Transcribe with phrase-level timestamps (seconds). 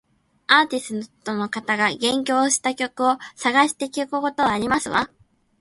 [0.47, 5.11] アーティストの方が言及した曲を探して聞くことはありますわ